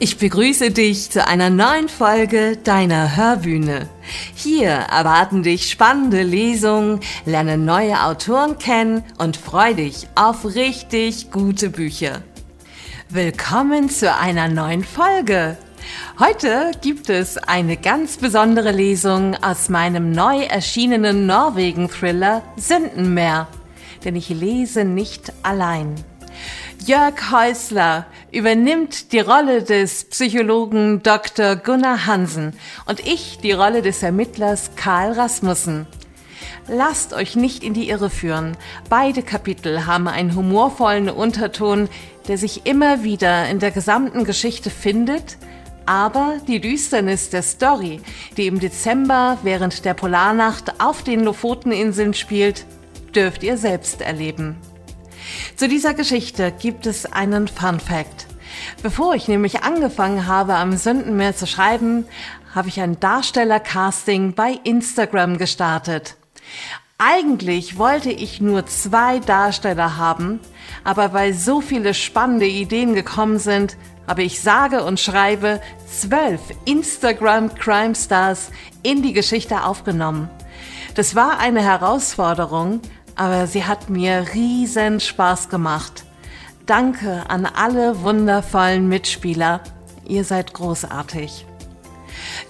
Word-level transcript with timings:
Ich 0.00 0.16
begrüße 0.16 0.70
dich 0.70 1.10
zu 1.10 1.26
einer 1.26 1.50
neuen 1.50 1.88
Folge 1.88 2.56
deiner 2.56 3.16
Hörbühne. 3.16 3.88
Hier 4.32 4.70
erwarten 4.70 5.42
dich 5.42 5.68
spannende 5.68 6.22
Lesungen, 6.22 7.00
lerne 7.26 7.58
neue 7.58 8.00
Autoren 8.04 8.58
kennen 8.58 9.02
und 9.18 9.36
freu 9.36 9.74
dich 9.74 10.06
auf 10.14 10.44
richtig 10.44 11.32
gute 11.32 11.70
Bücher. 11.70 12.22
Willkommen 13.08 13.90
zu 13.90 14.14
einer 14.14 14.46
neuen 14.46 14.84
Folge. 14.84 15.56
Heute 16.20 16.70
gibt 16.80 17.10
es 17.10 17.36
eine 17.36 17.76
ganz 17.76 18.18
besondere 18.18 18.70
Lesung 18.70 19.34
aus 19.42 19.68
meinem 19.68 20.12
neu 20.12 20.44
erschienenen 20.44 21.26
Norwegen-Thriller 21.26 22.42
Sündenmeer. 22.56 23.48
Denn 24.04 24.14
ich 24.14 24.28
lese 24.28 24.84
nicht 24.84 25.32
allein. 25.42 25.96
Jörg 26.84 27.30
Häusler 27.32 28.06
übernimmt 28.30 29.12
die 29.12 29.20
Rolle 29.20 29.62
des 29.62 30.04
Psychologen 30.04 31.02
Dr. 31.02 31.56
Gunnar 31.56 32.06
Hansen 32.06 32.54
und 32.86 33.00
ich 33.00 33.38
die 33.42 33.52
Rolle 33.52 33.82
des 33.82 34.02
Ermittlers 34.02 34.70
Karl 34.76 35.12
Rasmussen. 35.12 35.86
Lasst 36.68 37.12
euch 37.12 37.36
nicht 37.36 37.64
in 37.64 37.74
die 37.74 37.88
Irre 37.88 38.10
führen. 38.10 38.56
Beide 38.88 39.22
Kapitel 39.22 39.86
haben 39.86 40.06
einen 40.06 40.34
humorvollen 40.34 41.10
Unterton, 41.10 41.88
der 42.28 42.38
sich 42.38 42.64
immer 42.64 43.02
wieder 43.02 43.48
in 43.48 43.58
der 43.58 43.70
gesamten 43.70 44.24
Geschichte 44.24 44.70
findet, 44.70 45.36
aber 45.84 46.36
die 46.46 46.60
Düsternis 46.60 47.28
der 47.30 47.42
Story, 47.42 48.00
die 48.36 48.46
im 48.46 48.60
Dezember 48.60 49.38
während 49.42 49.84
der 49.84 49.94
Polarnacht 49.94 50.80
auf 50.80 51.02
den 51.02 51.24
Lofoteninseln 51.24 52.14
spielt, 52.14 52.66
dürft 53.14 53.42
ihr 53.42 53.56
selbst 53.56 54.00
erleben. 54.00 54.56
Zu 55.56 55.68
dieser 55.68 55.94
Geschichte 55.94 56.52
gibt 56.52 56.86
es 56.86 57.06
einen 57.06 57.48
Fun 57.48 57.80
Fact. 57.80 58.26
Bevor 58.82 59.14
ich 59.14 59.28
nämlich 59.28 59.62
angefangen 59.62 60.26
habe, 60.26 60.54
am 60.54 60.76
Sündenmeer 60.76 61.36
zu 61.36 61.46
schreiben, 61.46 62.06
habe 62.54 62.68
ich 62.68 62.80
ein 62.80 62.98
Darstellercasting 62.98 64.34
bei 64.34 64.58
Instagram 64.64 65.38
gestartet. 65.38 66.16
Eigentlich 66.98 67.78
wollte 67.78 68.10
ich 68.10 68.40
nur 68.40 68.66
zwei 68.66 69.20
Darsteller 69.20 69.96
haben, 69.96 70.40
aber 70.82 71.12
weil 71.12 71.32
so 71.32 71.60
viele 71.60 71.94
spannende 71.94 72.46
Ideen 72.46 72.94
gekommen 72.94 73.38
sind, 73.38 73.76
habe 74.08 74.22
ich 74.22 74.40
sage 74.40 74.82
und 74.82 74.98
schreibe 74.98 75.60
zwölf 75.86 76.40
Instagram 76.64 77.54
Crime 77.54 77.94
Stars 77.94 78.50
in 78.82 79.02
die 79.02 79.12
Geschichte 79.12 79.64
aufgenommen. 79.64 80.28
Das 80.94 81.14
war 81.14 81.38
eine 81.38 81.62
Herausforderung, 81.62 82.80
aber 83.18 83.46
sie 83.46 83.64
hat 83.64 83.90
mir 83.90 84.26
riesen 84.34 85.00
Spaß 85.00 85.48
gemacht. 85.48 86.04
Danke 86.66 87.24
an 87.28 87.46
alle 87.46 88.02
wundervollen 88.02 88.88
Mitspieler. 88.88 89.60
Ihr 90.06 90.24
seid 90.24 90.54
großartig. 90.54 91.44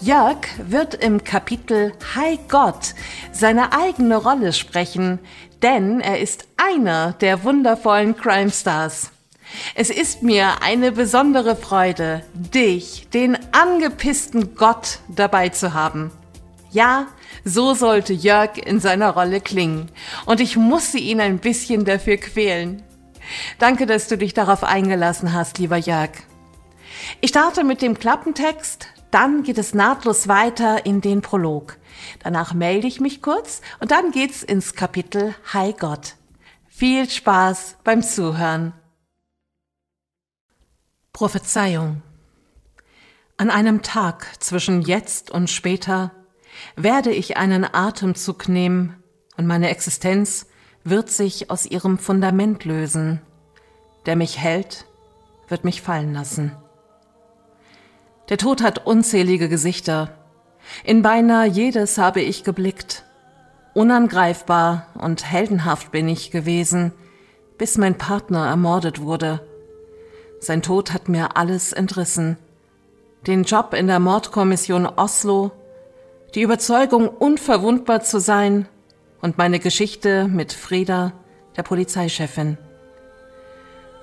Jörg 0.01 0.39
wird 0.59 0.95
im 0.95 1.25
Kapitel 1.25 1.93
Hi 2.15 2.39
Gott 2.49 2.95
seine 3.33 3.73
eigene 3.73 4.17
Rolle 4.17 4.53
sprechen, 4.53 5.19
denn 5.63 6.01
er 6.01 6.21
ist 6.21 6.47
einer 6.57 7.13
der 7.13 7.43
wundervollen 7.45 8.17
Crime 8.17 8.51
Stars. 8.51 9.11
Es 9.75 9.91
ist 9.91 10.23
mir 10.23 10.63
eine 10.63 10.93
besondere 10.93 11.57
Freude, 11.57 12.23
dich, 12.35 13.09
den 13.11 13.39
angepissten 13.53 14.55
Gott, 14.55 15.01
dabei 15.09 15.49
zu 15.49 15.73
haben. 15.73 16.13
Ja, 16.71 17.07
so 17.45 17.75
sollte 17.75 18.13
Jörg 18.13 18.59
in 18.59 18.81
seiner 18.81 19.11
Rolle 19.11 19.41
klingen. 19.41 19.91
Und 20.27 20.41
ich 20.41 20.57
musste 20.57 20.99
ihn 20.99 21.21
ein 21.21 21.39
bisschen 21.39 21.85
dafür 21.85 22.19
quälen. 22.19 22.83
Danke, 23.59 23.87
dass 23.87 24.09
du 24.09 24.19
dich 24.19 24.35
darauf 24.35 24.65
eingelassen 24.65 25.33
hast, 25.33 25.59
lieber 25.59 25.77
Jörg. 25.77 26.11
Ich 27.21 27.31
starte 27.31 27.65
mit 27.65 27.83
dem 27.83 27.99
Klappentext, 27.99 28.89
dann 29.11 29.43
geht 29.43 29.59
es 29.59 29.75
nahtlos 29.75 30.29
weiter 30.29 30.85
in 30.85 31.01
den 31.01 31.23
Prolog. 31.23 31.79
Danach 32.23 32.55
melde 32.55 32.87
ich 32.87 33.01
mich 33.01 33.23
kurz 33.23 33.61
und 33.81 33.91
dann 33.91 34.11
geht's 34.13 34.43
ins 34.43 34.75
Kapitel 34.75 35.35
Hi 35.53 35.73
Gott. 35.73 36.17
Viel 36.67 37.09
Spaß 37.09 37.77
beim 37.83 38.03
Zuhören. 38.03 38.73
Prophezeiung. 41.13 42.03
An 43.37 43.51
einem 43.51 43.83
Tag 43.83 44.43
zwischen 44.43 44.83
jetzt 44.83 45.31
und 45.31 45.51
später 45.51 46.13
werde 46.77 47.11
ich 47.11 47.37
einen 47.37 47.65
Atemzug 47.65 48.49
nehmen 48.49 49.03
und 49.37 49.47
meine 49.47 49.71
Existenz 49.71 50.47
wird 50.85 51.11
sich 51.11 51.51
aus 51.51 51.67
ihrem 51.67 51.99
Fundament 51.99 52.65
lösen. 52.65 53.21
Der 54.07 54.17
mich 54.17 54.39
hält, 54.39 54.87
wird 55.49 55.65
mich 55.65 55.83
fallen 55.83 56.13
lassen. 56.13 56.53
Der 58.29 58.39
Tod 58.39 58.63
hat 58.63 58.87
unzählige 58.87 59.49
Gesichter. 59.49 60.11
In 60.85 61.03
beinahe 61.03 61.47
jedes 61.47 61.99
habe 61.99 62.21
ich 62.21 62.45
geblickt. 62.45 63.05
Unangreifbar 63.75 64.87
und 64.95 65.25
heldenhaft 65.25 65.93
bin 65.93 66.09
ich 66.09 66.31
gewesen, 66.31 66.93
bis 67.57 67.79
mein 67.79 67.97
Partner 67.97 68.47
ermordet 68.47 69.01
wurde. 69.01 69.41
Sein 70.41 70.63
Tod 70.63 70.93
hat 70.93 71.09
mir 71.09 71.37
alles 71.37 71.73
entrissen. 71.73 72.37
Den 73.27 73.45
Job 73.45 73.75
in 73.75 73.87
der 73.87 73.99
Mordkommission 73.99 74.87
Oslo, 74.87 75.51
die 76.35 76.43
Überzeugung, 76.43 77.09
unverwundbar 77.09 78.03
zu 78.03 78.21
sein 78.21 78.69
und 79.21 79.39
meine 79.39 79.59
Geschichte 79.59 80.29
mit 80.29 80.53
Freda, 80.53 81.13
der 81.57 81.63
Polizeichefin. 81.63 82.59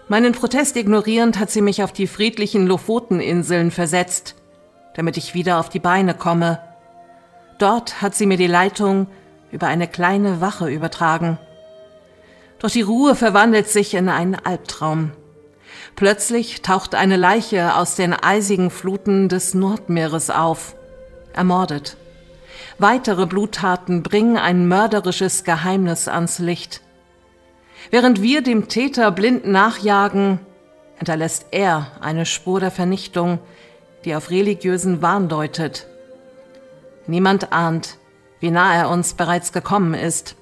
Meinen 0.07 0.33
Protest 0.33 0.75
ignorierend 0.75 1.39
hat 1.39 1.49
sie 1.49 1.61
mich 1.61 1.83
auf 1.83 1.91
die 1.91 2.07
friedlichen 2.07 2.67
Lofoteninseln 2.67 3.71
versetzt, 3.71 4.35
damit 4.95 5.17
ich 5.17 5.33
wieder 5.33 5.59
auf 5.59 5.69
die 5.69 5.79
Beine 5.79 6.13
komme. 6.13 6.59
Dort 7.59 8.01
hat 8.01 8.15
sie 8.15 8.25
mir 8.25 8.37
die 8.37 8.47
Leitung 8.47 9.07
über 9.51 9.67
eine 9.67 9.87
kleine 9.87 10.41
Wache 10.41 10.69
übertragen. 10.69 11.37
Doch 12.59 12.69
die 12.69 12.81
Ruhe 12.81 13.15
verwandelt 13.15 13.67
sich 13.69 13.93
in 13.93 14.09
einen 14.09 14.35
Albtraum. 14.35 15.11
Plötzlich 15.95 16.61
taucht 16.61 16.93
eine 16.93 17.17
Leiche 17.17 17.75
aus 17.75 17.95
den 17.95 18.13
eisigen 18.13 18.69
Fluten 18.69 19.29
des 19.29 19.53
Nordmeeres 19.53 20.29
auf, 20.29 20.75
ermordet. 21.33 21.97
Weitere 22.77 23.25
Bluttaten 23.25 24.03
bringen 24.03 24.37
ein 24.37 24.67
mörderisches 24.67 25.43
Geheimnis 25.43 26.07
ans 26.07 26.39
Licht. 26.39 26.81
Während 27.91 28.21
wir 28.21 28.41
dem 28.41 28.67
Täter 28.67 29.11
blind 29.11 29.47
nachjagen, 29.47 30.39
hinterlässt 30.97 31.47
er 31.51 31.91
eine 32.01 32.25
Spur 32.25 32.59
der 32.59 32.71
Vernichtung, 32.71 33.39
die 34.03 34.15
auf 34.15 34.29
religiösen 34.29 35.01
Wahn 35.01 35.29
deutet. 35.29 35.87
Niemand 37.07 37.51
ahnt, 37.51 37.97
wie 38.39 38.51
nah 38.51 38.75
er 38.75 38.89
uns 38.89 39.13
bereits 39.13 39.51
gekommen 39.51 39.93
ist. 39.93 40.35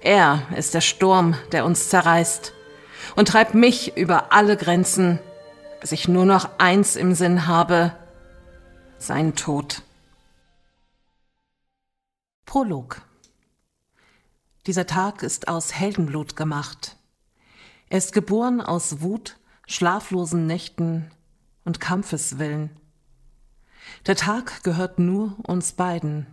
Er 0.00 0.42
ist 0.56 0.74
der 0.74 0.80
Sturm, 0.80 1.34
der 1.52 1.64
uns 1.64 1.88
zerreißt 1.88 2.52
und 3.16 3.28
treibt 3.28 3.54
mich 3.54 3.96
über 3.96 4.32
alle 4.32 4.56
Grenzen, 4.56 5.18
bis 5.80 5.92
ich 5.92 6.08
nur 6.08 6.24
noch 6.24 6.48
eins 6.58 6.96
im 6.96 7.14
Sinn 7.14 7.46
habe, 7.46 7.92
sein 8.98 9.34
Tod. 9.34 9.82
Prolog 12.50 13.02
Dieser 14.66 14.84
Tag 14.84 15.22
ist 15.22 15.46
aus 15.46 15.72
Heldenblut 15.72 16.34
gemacht. 16.34 16.96
Er 17.88 17.98
ist 17.98 18.12
geboren 18.12 18.60
aus 18.60 19.00
Wut, 19.02 19.38
schlaflosen 19.68 20.48
Nächten 20.48 21.12
und 21.64 21.78
Kampfeswillen. 21.78 22.70
Der 24.06 24.16
Tag 24.16 24.64
gehört 24.64 24.98
nur 24.98 25.36
uns 25.46 25.74
beiden. 25.74 26.26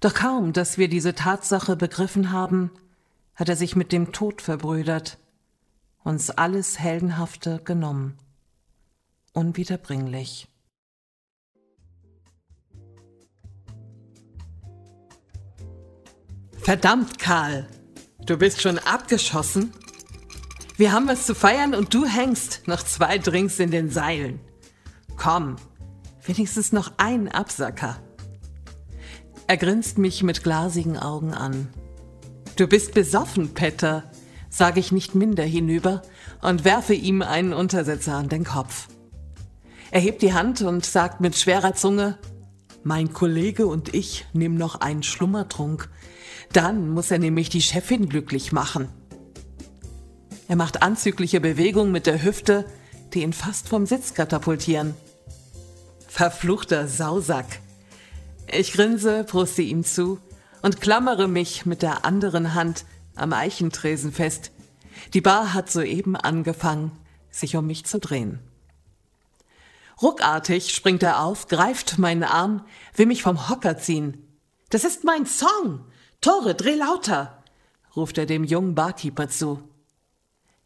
Doch 0.00 0.14
kaum, 0.14 0.52
dass 0.52 0.78
wir 0.78 0.88
diese 0.88 1.14
Tatsache 1.14 1.76
begriffen 1.76 2.32
haben, 2.32 2.72
hat 3.36 3.48
er 3.48 3.54
sich 3.54 3.76
mit 3.76 3.92
dem 3.92 4.10
Tod 4.10 4.42
verbrüdert, 4.42 5.18
uns 6.02 6.30
alles 6.30 6.80
Heldenhafte 6.80 7.60
genommen. 7.62 8.18
Unwiederbringlich. 9.32 10.48
Verdammt, 16.64 17.18
Karl. 17.18 17.66
Du 18.24 18.38
bist 18.38 18.62
schon 18.62 18.78
abgeschossen? 18.78 19.74
Wir 20.78 20.92
haben 20.92 21.06
was 21.06 21.26
zu 21.26 21.34
feiern 21.34 21.74
und 21.74 21.92
du 21.92 22.06
hängst 22.06 22.62
noch 22.66 22.82
zwei 22.82 23.18
Drinks 23.18 23.58
in 23.58 23.70
den 23.70 23.90
Seilen. 23.90 24.40
Komm, 25.18 25.56
wenigstens 26.24 26.72
noch 26.72 26.92
ein 26.96 27.28
Absacker. 27.28 27.98
Er 29.46 29.58
grinst 29.58 29.98
mich 29.98 30.22
mit 30.22 30.42
glasigen 30.42 30.96
Augen 30.96 31.34
an. 31.34 31.68
Du 32.56 32.66
bist 32.66 32.94
besoffen, 32.94 33.52
Petter, 33.52 34.10
sage 34.48 34.80
ich 34.80 34.90
nicht 34.90 35.14
minder 35.14 35.44
hinüber 35.44 36.00
und 36.40 36.64
werfe 36.64 36.94
ihm 36.94 37.20
einen 37.20 37.52
Untersetzer 37.52 38.14
an 38.14 38.30
den 38.30 38.44
Kopf. 38.44 38.88
Er 39.90 40.00
hebt 40.00 40.22
die 40.22 40.32
Hand 40.32 40.62
und 40.62 40.86
sagt 40.86 41.20
mit 41.20 41.36
schwerer 41.36 41.74
Zunge, 41.74 42.16
mein 42.84 43.12
Kollege 43.12 43.66
und 43.66 43.94
ich 43.94 44.24
nehmen 44.32 44.56
noch 44.56 44.80
einen 44.80 45.02
Schlummertrunk 45.02 45.90
dann 46.52 46.90
muss 46.90 47.10
er 47.10 47.18
nämlich 47.18 47.48
die 47.48 47.62
Chefin 47.62 48.08
glücklich 48.08 48.52
machen. 48.52 48.88
Er 50.48 50.56
macht 50.56 50.82
anzügliche 50.82 51.40
Bewegungen 51.40 51.92
mit 51.92 52.06
der 52.06 52.22
Hüfte, 52.22 52.64
die 53.12 53.22
ihn 53.22 53.32
fast 53.32 53.68
vom 53.68 53.86
Sitz 53.86 54.14
katapultieren. 54.14 54.94
Verfluchter 56.06 56.86
Sausack. 56.86 57.46
Ich 58.46 58.72
grinse, 58.72 59.24
pruste 59.24 59.62
ihm 59.62 59.84
zu 59.84 60.18
und 60.62 60.80
klammere 60.80 61.28
mich 61.28 61.66
mit 61.66 61.82
der 61.82 62.04
anderen 62.04 62.54
Hand 62.54 62.84
am 63.16 63.32
Eichentresen 63.32 64.12
fest. 64.12 64.52
Die 65.12 65.20
Bar 65.20 65.54
hat 65.54 65.70
soeben 65.70 66.16
angefangen, 66.16 66.92
sich 67.30 67.56
um 67.56 67.66
mich 67.66 67.84
zu 67.84 67.98
drehen. 67.98 68.38
Ruckartig 70.02 70.74
springt 70.74 71.02
er 71.02 71.22
auf, 71.22 71.48
greift 71.48 71.98
meinen 71.98 72.24
Arm, 72.24 72.64
will 72.94 73.06
mich 73.06 73.22
vom 73.22 73.48
Hocker 73.48 73.78
ziehen. 73.78 74.38
Das 74.70 74.84
ist 74.84 75.04
mein 75.04 75.26
Song! 75.26 75.84
Tore, 76.24 76.54
dreh 76.54 76.74
lauter! 76.74 77.42
ruft 77.94 78.16
er 78.16 78.24
dem 78.24 78.44
jungen 78.44 78.74
Barkeeper 78.74 79.28
zu. 79.28 79.62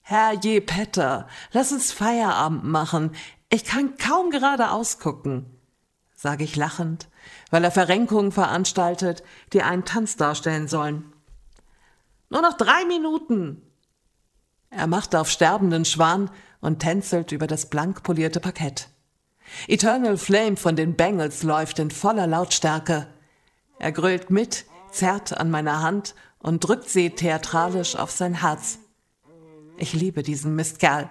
Herr 0.03 0.35
je 0.35 0.61
Petter, 0.61 1.27
lass 1.51 1.73
uns 1.73 1.91
Feierabend 1.91 2.63
machen. 2.63 3.11
Ich 3.51 3.65
kann 3.65 3.97
kaum 3.97 4.31
gerade 4.31 4.71
ausgucken, 4.71 5.47
sage 6.15 6.45
ich 6.45 6.55
lachend, 6.55 7.09
weil 7.51 7.65
er 7.65 7.73
Verrenkungen 7.73 8.31
veranstaltet, 8.31 9.25
die 9.53 9.65
einen 9.65 9.85
Tanz 9.85 10.17
darstellen 10.17 10.69
sollen. 10.69 11.13
Nur 12.31 12.43
noch 12.43 12.57
drei 12.57 12.85
Minuten. 12.85 13.61
Er 14.71 14.87
macht 14.87 15.17
auf 15.17 15.29
sterbenden 15.29 15.85
Schwan 15.85 16.31
und 16.61 16.79
tänzelt 16.79 17.33
über 17.33 17.49
das 17.49 17.69
blank 17.69 18.05
polierte 18.05 18.39
Parkett. 18.39 18.91
Eternal 19.67 20.19
Flame 20.19 20.57
von 20.57 20.77
den 20.77 20.95
Bengals 20.95 21.43
läuft 21.43 21.81
in 21.81 21.91
voller 21.91 22.29
Lautstärke. 22.29 23.09
Er 23.81 23.91
grölt 23.91 24.31
mit, 24.31 24.65
zerrt 24.91 25.39
an 25.39 25.51
meiner 25.51 25.83
Hand 25.83 26.15
und 26.39 26.61
drückt 26.61 26.89
sie 26.89 27.11
theatralisch 27.11 27.97
auf 27.97 28.11
sein 28.11 28.35
Herz. 28.35 28.79
Ich 29.77 29.93
liebe 29.93 30.23
diesen 30.23 30.55
Mistkerl. 30.55 31.09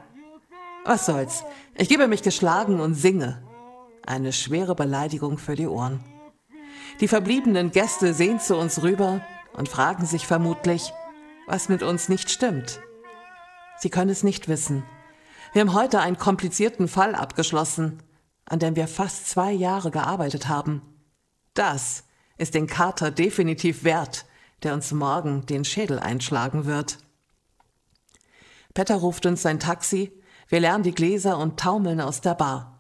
Was 0.85 1.05
soll's? 1.05 1.43
Ich 1.75 1.89
gebe 1.89 2.07
mich 2.07 2.23
geschlagen 2.23 2.79
und 2.79 2.95
singe. 2.95 3.43
Eine 4.05 4.33
schwere 4.33 4.75
Beleidigung 4.75 5.37
für 5.37 5.55
die 5.55 5.67
Ohren. 5.67 6.03
Die 6.99 7.07
verbliebenen 7.07 7.71
Gäste 7.71 8.13
sehen 8.13 8.39
zu 8.39 8.55
uns 8.55 8.81
rüber 8.81 9.21
und 9.53 9.69
fragen 9.69 10.05
sich 10.05 10.25
vermutlich, 10.25 10.93
was 11.45 11.69
mit 11.69 11.83
uns 11.83 12.09
nicht 12.09 12.29
stimmt. 12.29 12.79
Sie 13.77 13.89
können 13.89 14.09
es 14.09 14.23
nicht 14.23 14.47
wissen. 14.47 14.83
Wir 15.53 15.61
haben 15.61 15.73
heute 15.73 15.99
einen 15.99 16.17
komplizierten 16.17 16.87
Fall 16.87 17.15
abgeschlossen 17.15 18.01
an 18.47 18.59
dem 18.59 18.75
wir 18.75 18.87
fast 18.87 19.27
zwei 19.29 19.51
Jahre 19.51 19.91
gearbeitet 19.91 20.47
haben. 20.47 20.81
Das 21.53 22.03
ist 22.37 22.53
den 22.53 22.67
Kater 22.67 23.11
definitiv 23.11 23.83
wert, 23.83 24.25
der 24.63 24.73
uns 24.73 24.91
morgen 24.91 25.45
den 25.45 25.65
Schädel 25.65 25.99
einschlagen 25.99 26.65
wird. 26.65 26.97
Petter 28.73 28.95
ruft 28.95 29.25
uns 29.25 29.41
sein 29.41 29.59
Taxi, 29.59 30.11
wir 30.49 30.59
lernen 30.59 30.83
die 30.83 30.93
Gläser 30.93 31.37
und 31.37 31.59
taumeln 31.59 31.99
aus 31.99 32.21
der 32.21 32.35
Bar. 32.35 32.77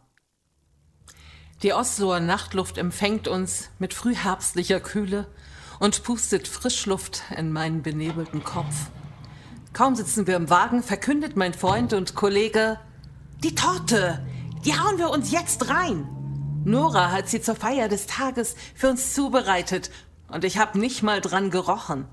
Die 1.63 1.73
Osloer 1.73 2.19
Nachtluft 2.19 2.77
empfängt 2.77 3.27
uns 3.27 3.69
mit 3.79 3.93
frühherbstlicher 3.93 4.79
Kühle 4.79 5.27
und 5.79 6.03
pustet 6.03 6.47
Frischluft 6.47 7.23
in 7.35 7.51
meinen 7.51 7.81
benebelten 7.81 8.43
Kopf. 8.43 8.91
Kaum 9.73 9.95
sitzen 9.95 10.27
wir 10.27 10.35
im 10.35 10.49
Wagen, 10.49 10.83
verkündet 10.83 11.35
mein 11.35 11.53
Freund 11.53 11.93
und 11.93 12.15
Kollege, 12.15 12.79
die 13.43 13.55
Torte, 13.55 14.25
die 14.65 14.73
hauen 14.73 14.97
wir 14.97 15.09
uns 15.09 15.31
jetzt 15.31 15.69
rein. 15.69 16.16
Nora 16.67 17.11
hat 17.11 17.29
sie 17.29 17.41
zur 17.41 17.55
Feier 17.55 17.87
des 17.87 18.07
Tages 18.07 18.55
für 18.75 18.89
uns 18.89 19.13
zubereitet 19.13 19.89
und 20.27 20.43
ich 20.43 20.57
hab 20.57 20.75
nicht 20.75 21.01
mal 21.01 21.21
dran 21.21 21.49
gerochen. 21.49 22.05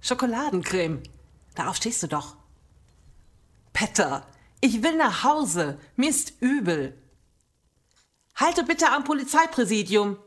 Schokoladencreme. 0.00 1.02
Darauf 1.56 1.74
stehst 1.74 2.04
du 2.04 2.06
doch. 2.06 2.36
Petter, 3.72 4.24
ich 4.60 4.84
will 4.84 4.96
nach 4.96 5.24
Hause. 5.24 5.80
Mir 5.96 6.08
ist 6.08 6.34
übel. 6.40 6.96
Halte 8.36 8.62
bitte 8.62 8.92
am 8.92 9.02
Polizeipräsidium, 9.02 10.18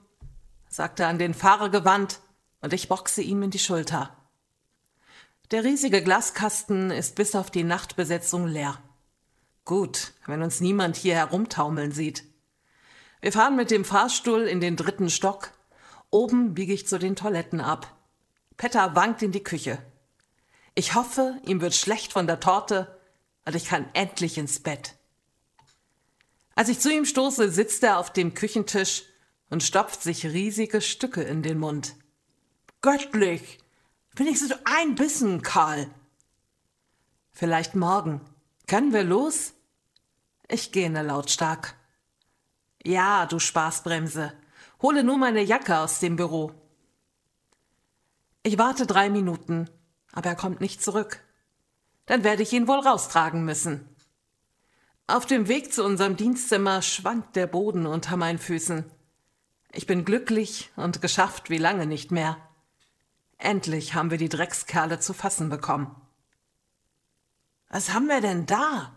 sagte 0.67 1.03
er 1.03 1.09
an 1.09 1.17
den 1.17 1.33
Fahrer 1.33 1.69
gewandt, 1.69 2.19
und 2.59 2.73
ich 2.73 2.89
boxe 2.89 3.21
ihm 3.21 3.43
in 3.43 3.51
die 3.51 3.59
Schulter. 3.59 4.13
Der 5.51 5.63
riesige 5.63 6.03
Glaskasten 6.03 6.91
ist 6.91 7.15
bis 7.15 7.33
auf 7.33 7.49
die 7.49 7.63
Nachtbesetzung 7.63 8.45
leer. 8.45 8.77
Gut, 9.63 10.11
wenn 10.25 10.43
uns 10.43 10.59
niemand 10.59 10.97
hier 10.97 11.15
herumtaumeln 11.15 11.93
sieht. 11.93 12.28
Wir 13.21 13.33
fahren 13.33 13.55
mit 13.55 13.69
dem 13.69 13.83
Fahrstuhl 13.83 14.43
in 14.43 14.61
den 14.61 14.75
dritten 14.75 15.09
Stock. 15.09 15.51
Oben 16.09 16.53
biege 16.53 16.73
ich 16.73 16.87
zu 16.87 16.97
den 16.97 17.15
Toiletten 17.15 17.59
ab. 17.59 17.95
Petter 18.55 18.95
wankt 18.95 19.21
in 19.21 19.31
die 19.31 19.43
Küche. 19.43 19.77
Ich 20.73 20.95
hoffe, 20.95 21.37
ihm 21.45 21.61
wird 21.61 21.75
schlecht 21.75 22.13
von 22.13 22.27
der 22.27 22.39
Torte 22.39 22.99
und 23.45 23.55
ich 23.55 23.65
kann 23.65 23.89
endlich 23.93 24.37
ins 24.37 24.61
Bett. 24.61 24.95
Als 26.55 26.69
ich 26.69 26.79
zu 26.79 26.91
ihm 26.91 27.05
stoße, 27.05 27.51
sitzt 27.51 27.83
er 27.83 27.97
auf 27.97 28.11
dem 28.11 28.33
Küchentisch 28.33 29.03
und 29.49 29.63
stopft 29.63 30.01
sich 30.01 30.25
riesige 30.25 30.81
Stücke 30.81 31.21
in 31.21 31.41
den 31.43 31.57
Mund. 31.57 31.95
Göttlich! 32.81 33.59
Wenigstens 34.15 34.53
ein 34.65 34.95
Bissen, 34.95 35.41
Karl. 35.41 35.89
Vielleicht 37.31 37.75
morgen. 37.75 38.21
Können 38.67 38.91
wir 38.91 39.03
los? 39.03 39.53
Ich 40.49 40.71
gähne 40.71 41.03
lautstark. 41.03 41.78
Ja, 42.83 43.25
du 43.25 43.39
Spaßbremse. 43.39 44.33
Hole 44.81 45.03
nur 45.03 45.17
meine 45.17 45.41
Jacke 45.41 45.79
aus 45.79 45.99
dem 45.99 46.15
Büro. 46.15 46.53
Ich 48.43 48.57
warte 48.57 48.87
drei 48.87 49.09
Minuten, 49.09 49.69
aber 50.13 50.29
er 50.29 50.35
kommt 50.35 50.61
nicht 50.61 50.81
zurück. 50.81 51.21
Dann 52.05 52.23
werde 52.23 52.43
ich 52.43 52.53
ihn 52.53 52.67
wohl 52.67 52.79
raustragen 52.79 53.43
müssen. 53.43 53.87
Auf 55.07 55.25
dem 55.25 55.47
Weg 55.47 55.73
zu 55.73 55.83
unserem 55.83 56.15
Dienstzimmer 56.15 56.81
schwankt 56.81 57.35
der 57.35 57.47
Boden 57.47 57.85
unter 57.85 58.15
meinen 58.15 58.39
Füßen. 58.39 58.85
Ich 59.71 59.85
bin 59.85 60.05
glücklich 60.05 60.71
und 60.75 61.01
geschafft 61.01 61.49
wie 61.49 61.57
lange 61.57 61.85
nicht 61.85 62.11
mehr. 62.11 62.37
Endlich 63.37 63.93
haben 63.93 64.11
wir 64.11 64.17
die 64.17 64.29
Dreckskerle 64.29 64.99
zu 64.99 65.13
fassen 65.13 65.49
bekommen. 65.49 65.95
Was 67.69 67.93
haben 67.93 68.07
wir 68.07 68.21
denn 68.21 68.45
da? 68.45 68.93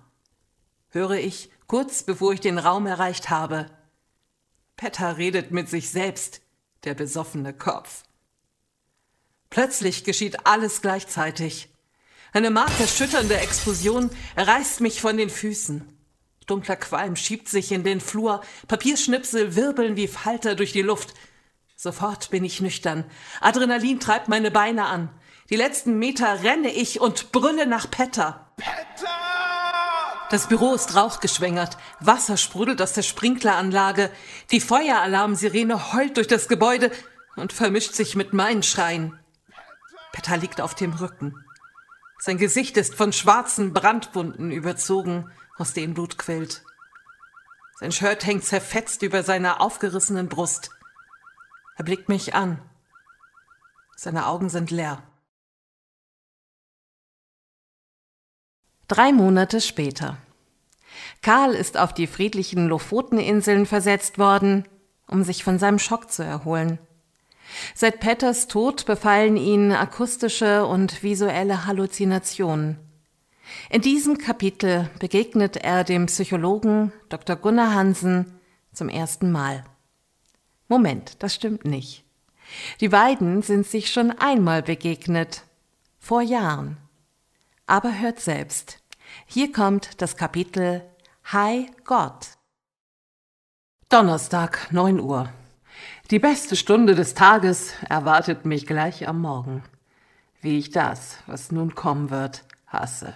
höre 0.88 1.12
ich, 1.12 1.50
kurz 1.72 2.02
bevor 2.02 2.34
ich 2.34 2.40
den 2.40 2.58
Raum 2.58 2.86
erreicht 2.86 3.30
habe. 3.30 3.64
Petter 4.76 5.16
redet 5.16 5.52
mit 5.52 5.70
sich 5.70 5.88
selbst, 5.88 6.42
der 6.84 6.92
besoffene 6.92 7.54
Kopf. 7.54 8.02
Plötzlich 9.48 10.04
geschieht 10.04 10.44
alles 10.46 10.82
gleichzeitig. 10.82 11.70
Eine 12.34 12.50
markerschütternde 12.50 13.38
Explosion 13.38 14.10
reißt 14.36 14.82
mich 14.82 15.00
von 15.00 15.16
den 15.16 15.30
Füßen. 15.30 15.88
Dunkler 16.46 16.76
Qualm 16.76 17.16
schiebt 17.16 17.48
sich 17.48 17.72
in 17.72 17.84
den 17.84 18.02
Flur, 18.02 18.42
Papierschnipsel 18.68 19.56
wirbeln 19.56 19.96
wie 19.96 20.08
Falter 20.08 20.54
durch 20.54 20.72
die 20.72 20.82
Luft. 20.82 21.14
Sofort 21.74 22.28
bin 22.28 22.44
ich 22.44 22.60
nüchtern. 22.60 23.06
Adrenalin 23.40 23.98
treibt 23.98 24.28
meine 24.28 24.50
Beine 24.50 24.84
an. 24.84 25.08
Die 25.48 25.56
letzten 25.56 25.98
Meter 25.98 26.42
renne 26.42 26.70
ich 26.70 27.00
und 27.00 27.32
brülle 27.32 27.64
nach 27.64 27.90
Petter. 27.90 28.52
Petter! 28.58 29.11
Das 30.32 30.46
Büro 30.46 30.72
ist 30.72 30.96
rauchgeschwängert. 30.96 31.76
Wasser 32.00 32.38
sprudelt 32.38 32.80
aus 32.80 32.94
der 32.94 33.02
Sprinkleranlage. 33.02 34.10
Die 34.50 34.60
Feueralarmsirene 34.60 35.92
heult 35.92 36.16
durch 36.16 36.26
das 36.26 36.48
Gebäude 36.48 36.90
und 37.36 37.52
vermischt 37.52 37.92
sich 37.92 38.16
mit 38.16 38.32
meinen 38.32 38.62
Schreien. 38.62 39.20
Petter 40.10 40.38
liegt 40.38 40.62
auf 40.62 40.74
dem 40.74 40.94
Rücken. 40.94 41.34
Sein 42.18 42.38
Gesicht 42.38 42.78
ist 42.78 42.94
von 42.94 43.12
schwarzen 43.12 43.74
Brandwunden 43.74 44.50
überzogen, 44.50 45.30
aus 45.58 45.74
denen 45.74 45.92
Blut 45.92 46.16
quillt. 46.16 46.62
Sein 47.78 47.92
Shirt 47.92 48.24
hängt 48.24 48.44
zerfetzt 48.44 49.02
über 49.02 49.22
seiner 49.22 49.60
aufgerissenen 49.60 50.30
Brust. 50.30 50.70
Er 51.76 51.84
blickt 51.84 52.08
mich 52.08 52.34
an. 52.34 52.58
Seine 53.96 54.26
Augen 54.26 54.48
sind 54.48 54.70
leer. 54.70 55.02
Drei 58.88 59.12
Monate 59.12 59.60
später. 59.60 60.18
Karl 61.22 61.54
ist 61.54 61.78
auf 61.78 61.94
die 61.94 62.06
friedlichen 62.06 62.68
Lofoteninseln 62.68 63.66
versetzt 63.66 64.18
worden, 64.18 64.64
um 65.06 65.22
sich 65.24 65.44
von 65.44 65.58
seinem 65.58 65.78
Schock 65.78 66.10
zu 66.10 66.24
erholen. 66.24 66.78
Seit 67.74 68.00
Petters 68.00 68.48
Tod 68.48 68.86
befallen 68.86 69.36
ihn 69.36 69.72
akustische 69.72 70.66
und 70.66 71.02
visuelle 71.02 71.66
Halluzinationen. 71.66 72.78
In 73.70 73.82
diesem 73.82 74.18
Kapitel 74.18 74.90
begegnet 74.98 75.56
er 75.56 75.84
dem 75.84 76.06
Psychologen 76.06 76.92
Dr. 77.08 77.36
Gunnar 77.36 77.74
Hansen 77.74 78.40
zum 78.72 78.88
ersten 78.88 79.30
Mal. 79.30 79.64
Moment, 80.68 81.22
das 81.22 81.34
stimmt 81.34 81.64
nicht. 81.64 82.04
Die 82.80 82.88
beiden 82.88 83.42
sind 83.42 83.66
sich 83.66 83.90
schon 83.90 84.10
einmal 84.10 84.62
begegnet, 84.62 85.42
vor 85.98 86.22
Jahren. 86.22 86.78
Aber 87.66 88.00
hört 88.00 88.18
selbst. 88.18 88.78
Hier 89.24 89.52
kommt 89.52 90.02
das 90.02 90.16
Kapitel 90.16 90.82
Hi 91.26 91.70
Gott. 91.84 92.38
Donnerstag, 93.88 94.72
9 94.72 94.98
Uhr. 94.98 95.32
Die 96.10 96.18
beste 96.18 96.56
Stunde 96.56 96.94
des 96.96 97.14
Tages 97.14 97.74
erwartet 97.88 98.44
mich 98.44 98.66
gleich 98.66 99.06
am 99.06 99.20
Morgen. 99.20 99.62
Wie 100.40 100.58
ich 100.58 100.70
das, 100.70 101.18
was 101.26 101.52
nun 101.52 101.76
kommen 101.76 102.10
wird, 102.10 102.44
hasse. 102.66 103.14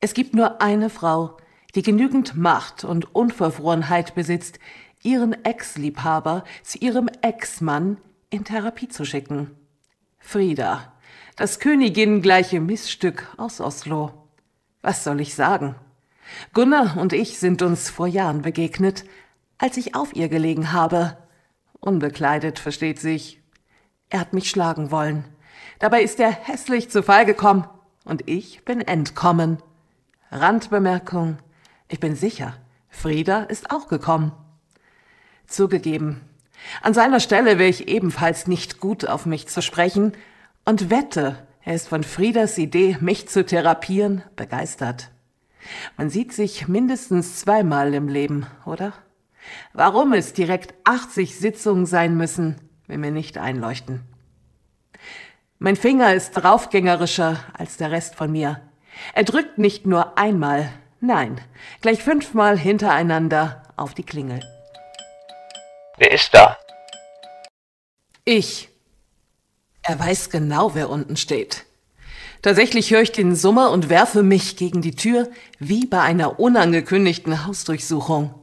Es 0.00 0.12
gibt 0.12 0.34
nur 0.34 0.60
eine 0.60 0.90
Frau, 0.90 1.38
die 1.74 1.82
genügend 1.82 2.36
Macht 2.36 2.84
und 2.84 3.14
Unverfrorenheit 3.14 4.14
besitzt, 4.14 4.58
ihren 5.02 5.32
Ex-Liebhaber 5.44 6.44
zu 6.62 6.78
ihrem 6.78 7.08
Ex-Mann 7.22 7.96
in 8.28 8.44
Therapie 8.44 8.88
zu 8.88 9.06
schicken. 9.06 9.56
Frieda, 10.18 10.92
das 11.36 11.60
Königin-gleiche 11.60 12.60
Missstück 12.60 13.28
aus 13.36 13.60
Oslo. 13.60 14.12
Was 14.82 15.04
soll 15.04 15.20
ich 15.20 15.34
sagen? 15.34 15.74
Gunnar 16.52 16.96
und 16.98 17.12
ich 17.12 17.38
sind 17.38 17.62
uns 17.62 17.90
vor 17.90 18.06
Jahren 18.06 18.42
begegnet, 18.42 19.04
als 19.58 19.76
ich 19.76 19.94
auf 19.94 20.14
ihr 20.14 20.28
gelegen 20.28 20.72
habe. 20.72 21.16
Unbekleidet, 21.80 22.58
versteht 22.58 23.00
sich. 23.00 23.40
Er 24.10 24.20
hat 24.20 24.32
mich 24.34 24.50
schlagen 24.50 24.90
wollen. 24.90 25.24
Dabei 25.78 26.02
ist 26.02 26.20
er 26.20 26.30
hässlich 26.30 26.90
zu 26.90 27.02
Fall 27.02 27.24
gekommen 27.24 27.66
und 28.04 28.28
ich 28.28 28.64
bin 28.64 28.80
entkommen. 28.80 29.58
Randbemerkung. 30.30 31.38
Ich 31.88 32.00
bin 32.00 32.14
sicher, 32.14 32.56
Frieda 32.88 33.42
ist 33.44 33.70
auch 33.70 33.88
gekommen. 33.88 34.32
Zugegeben, 35.46 36.20
an 36.82 36.94
seiner 36.94 37.20
Stelle 37.20 37.58
wäre 37.58 37.68
ich 37.68 37.88
ebenfalls 37.88 38.46
nicht 38.46 38.80
gut 38.80 39.06
auf 39.06 39.26
mich 39.26 39.48
zu 39.48 39.62
sprechen 39.62 40.12
und 40.64 40.90
wette, 40.90 41.46
er 41.64 41.74
ist 41.74 41.88
von 41.88 42.02
Friedas 42.02 42.58
Idee, 42.58 42.96
mich 43.00 43.28
zu 43.28 43.44
therapieren, 43.44 44.22
begeistert. 44.36 45.10
Man 45.96 46.10
sieht 46.10 46.32
sich 46.32 46.68
mindestens 46.68 47.40
zweimal 47.40 47.94
im 47.94 48.08
Leben, 48.08 48.46
oder? 48.66 48.92
Warum 49.72 50.12
es 50.12 50.32
direkt 50.32 50.74
80 50.84 51.38
Sitzungen 51.38 51.86
sein 51.86 52.16
müssen, 52.16 52.56
will 52.86 52.98
mir 52.98 53.10
nicht 53.10 53.38
einleuchten. 53.38 54.02
Mein 55.58 55.76
Finger 55.76 56.14
ist 56.14 56.32
draufgängerischer 56.32 57.38
als 57.56 57.76
der 57.76 57.92
Rest 57.92 58.16
von 58.16 58.32
mir. 58.32 58.60
Er 59.14 59.24
drückt 59.24 59.58
nicht 59.58 59.86
nur 59.86 60.18
einmal, 60.18 60.68
nein, 61.00 61.40
gleich 61.80 62.02
fünfmal 62.02 62.58
hintereinander 62.58 63.62
auf 63.76 63.94
die 63.94 64.02
Klingel. 64.02 64.40
Wer 65.98 66.10
ist 66.10 66.34
da? 66.34 66.58
Ich. 68.24 68.71
Er 69.82 69.98
weiß 69.98 70.30
genau, 70.30 70.74
wer 70.74 70.90
unten 70.90 71.16
steht. 71.16 71.64
Tatsächlich 72.40 72.90
höre 72.90 73.02
ich 73.02 73.12
den 73.12 73.36
Summer 73.36 73.70
und 73.70 73.88
werfe 73.88 74.22
mich 74.22 74.56
gegen 74.56 74.82
die 74.82 74.96
Tür, 74.96 75.30
wie 75.58 75.86
bei 75.86 76.00
einer 76.00 76.40
unangekündigten 76.40 77.46
Hausdurchsuchung. 77.46 78.34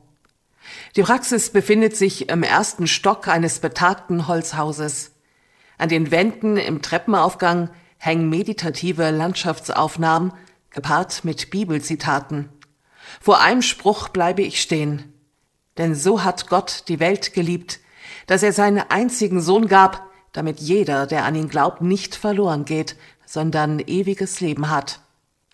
Die 0.95 1.03
Praxis 1.03 1.49
befindet 1.49 1.95
sich 1.95 2.29
im 2.29 2.43
ersten 2.43 2.87
Stock 2.87 3.27
eines 3.27 3.59
betagten 3.59 4.27
Holzhauses. 4.27 5.11
An 5.77 5.89
den 5.89 6.11
Wänden 6.11 6.57
im 6.57 6.81
Treppenaufgang 6.81 7.69
hängen 7.97 8.29
meditative 8.29 9.09
Landschaftsaufnahmen, 9.11 10.33
gepaart 10.71 11.25
mit 11.25 11.49
Bibelzitaten. 11.49 12.49
Vor 13.19 13.41
einem 13.41 13.61
Spruch 13.61 14.09
bleibe 14.09 14.41
ich 14.41 14.61
stehen. 14.61 15.13
Denn 15.77 15.95
so 15.95 16.23
hat 16.23 16.47
Gott 16.47 16.83
die 16.87 16.99
Welt 16.99 17.33
geliebt, 17.33 17.79
dass 18.27 18.43
er 18.43 18.53
seinen 18.53 18.83
einzigen 18.89 19.41
Sohn 19.41 19.67
gab, 19.67 20.08
damit 20.31 20.59
jeder, 20.59 21.07
der 21.07 21.25
an 21.25 21.35
ihn 21.35 21.49
glaubt, 21.49 21.81
nicht 21.81 22.15
verloren 22.15 22.65
geht, 22.65 22.95
sondern 23.25 23.79
ewiges 23.79 24.39
Leben 24.39 24.69
hat. 24.69 25.01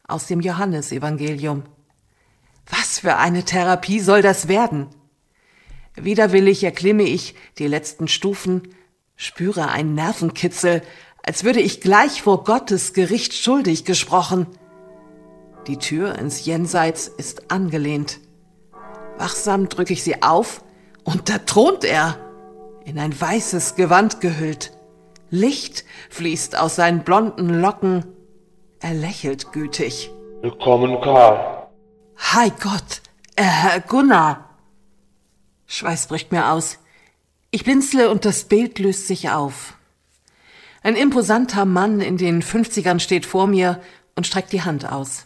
Aus 0.08 0.28
dem 0.28 0.40
Johannesevangelium. 0.42 1.64
Was 2.70 3.00
für 3.00 3.18
eine 3.18 3.44
Therapie 3.44 4.00
soll 4.00 4.22
das 4.22 4.48
werden? 4.48 4.88
Widerwillig 5.96 6.64
erklimme 6.64 7.04
ich 7.04 7.36
die 7.58 7.68
letzten 7.68 8.08
Stufen, 8.08 8.64
spüre 9.16 9.70
einen 9.70 9.96
Nervenkitzel, 9.96 10.82
als 11.24 11.44
würde 11.44 11.62
ich 11.62 11.82
gleich 11.82 12.22
vor 12.22 12.44
Gottes 12.44 12.94
Gericht 12.94 13.34
schuldig 13.34 13.86
gesprochen. 13.86 14.48
Die 15.68 15.78
Tür 15.78 16.20
ins 16.20 16.46
Jenseits 16.46 17.08
ist 17.08 17.50
angelehnt. 17.50 18.20
Wachsam 19.18 19.70
drücke 19.70 19.94
ich 19.94 20.04
sie 20.04 20.22
auf, 20.22 20.64
und 21.04 21.30
da 21.30 21.38
thront 21.40 21.84
er, 21.84 22.20
in 22.86 23.00
ein 23.00 23.20
weißes 23.20 23.76
Gewand 23.76 24.22
gehüllt. 24.22 24.72
Licht 25.30 25.84
fließt 26.12 26.58
aus 26.58 26.76
seinen 26.76 27.04
blonden 27.04 27.60
Locken. 27.60 28.06
Er 28.80 28.94
lächelt 28.94 29.52
gütig. 29.52 30.12
Willkommen, 30.42 31.02
Karl. 31.02 31.68
Hi 32.18 32.52
Gott, 32.62 33.02
äh, 33.36 33.44
Herr 33.44 33.80
Gunnar. 33.82 34.50
Schweiß 35.66 36.08
bricht 36.08 36.32
mir 36.32 36.52
aus. 36.52 36.78
Ich 37.50 37.64
blinzle 37.64 38.10
und 38.12 38.24
das 38.24 38.44
Bild 38.44 38.78
löst 38.80 39.08
sich 39.08 39.32
auf. 39.32 39.74
Ein 40.84 40.96
imposanter 40.96 41.66
Mann 41.66 42.00
in 42.00 42.18
den 42.18 42.44
50ern 42.44 43.00
steht 43.00 43.26
vor 43.26 43.48
mir 43.48 43.82
und 44.16 44.28
streckt 44.28 44.54
die 44.54 44.62
Hand 44.62 44.92
aus. 44.92 45.26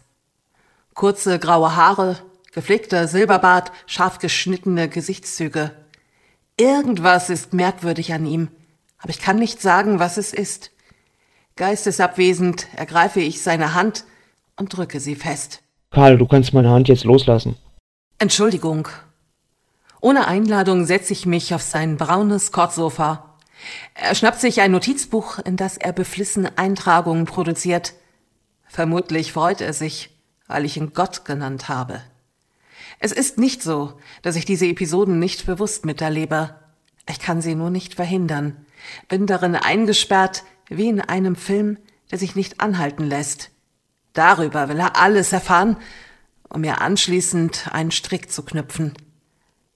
Kurze 0.93 1.37
graue 1.37 1.75
Haare, 1.75 2.17
gepflegter 2.53 3.07
Silberbart, 3.07 3.73
scharf 3.85 4.19
geschnittene 4.19 4.87
Gesichtszüge. 4.87 5.71
Irgendwas 6.59 7.29
ist 7.29 7.53
merkwürdig 7.53 8.13
an 8.13 8.25
ihm 8.25 8.49
aber 8.99 9.09
ich 9.09 9.19
kann 9.19 9.37
nicht 9.37 9.61
sagen, 9.61 9.99
was 9.99 10.17
es 10.17 10.33
ist. 10.33 10.71
Geistesabwesend 11.55 12.67
ergreife 12.75 13.19
ich 13.19 13.41
seine 13.41 13.73
Hand 13.73 14.05
und 14.55 14.75
drücke 14.75 14.99
sie 14.99 15.15
fest. 15.15 15.61
Karl, 15.91 16.17
du 16.17 16.27
kannst 16.27 16.53
meine 16.53 16.69
Hand 16.69 16.87
jetzt 16.87 17.03
loslassen. 17.03 17.55
Entschuldigung. 18.19 18.87
Ohne 20.01 20.27
Einladung 20.27 20.85
setze 20.85 21.13
ich 21.13 21.25
mich 21.25 21.53
auf 21.53 21.61
sein 21.61 21.97
braunes 21.97 22.51
Kortsofa. 22.51 23.35
Er 23.93 24.15
schnappt 24.15 24.39
sich 24.39 24.61
ein 24.61 24.71
Notizbuch, 24.71 25.39
in 25.39 25.57
das 25.57 25.75
er 25.77 25.91
beflissen 25.91 26.47
Eintragungen 26.57 27.25
produziert. 27.25 27.93
Vermutlich 28.67 29.33
freut 29.33 29.59
er 29.59 29.73
sich, 29.73 30.11
weil 30.47 30.63
ich 30.63 30.77
ihn 30.77 30.93
Gott 30.93 31.25
genannt 31.25 31.67
habe. 31.67 32.01
Es 32.99 33.11
ist 33.11 33.37
nicht 33.37 33.63
so, 33.63 33.97
dass 34.21 34.35
ich 34.35 34.45
diese 34.45 34.67
Episoden 34.67 35.19
nicht 35.19 35.45
bewusst 35.45 35.85
miterlebe. 35.85 36.55
Ich 37.09 37.19
kann 37.19 37.41
sie 37.41 37.55
nur 37.55 37.69
nicht 37.69 37.95
verhindern 37.95 38.65
bin 39.07 39.25
darin 39.25 39.55
eingesperrt 39.55 40.43
wie 40.67 40.87
in 40.87 41.01
einem 41.01 41.35
Film, 41.35 41.77
der 42.11 42.19
sich 42.19 42.35
nicht 42.35 42.59
anhalten 42.59 43.03
lässt. 43.03 43.51
Darüber 44.13 44.69
will 44.69 44.79
er 44.79 44.97
alles 44.97 45.31
erfahren, 45.31 45.77
um 46.49 46.61
mir 46.61 46.81
anschließend 46.81 47.69
einen 47.71 47.91
Strick 47.91 48.31
zu 48.31 48.43
knüpfen. 48.43 48.93